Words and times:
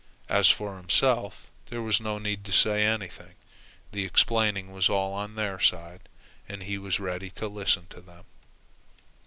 As 0.29 0.49
for 0.49 0.77
himself 0.77 1.45
there 1.67 1.83
was 1.83 2.01
no 2.01 2.17
need 2.17 2.43
to 2.45 2.51
say 2.51 2.83
anything. 2.83 3.35
The 3.91 4.03
explaining 4.03 4.71
was 4.71 4.89
all 4.89 5.13
on 5.13 5.35
their 5.35 5.59
side, 5.59 6.09
and 6.49 6.63
he 6.63 6.79
was 6.79 6.99
ready 6.99 7.29
to 7.29 7.47
listen 7.47 7.85
to 7.91 8.01
them. 8.01 8.23